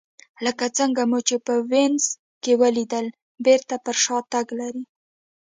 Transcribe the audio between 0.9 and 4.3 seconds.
مو چې په وینز کې ولیدل بېرته پر شا